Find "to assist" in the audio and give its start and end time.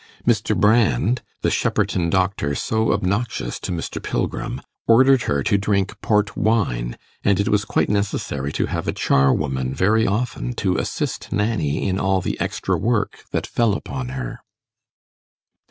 10.55-11.31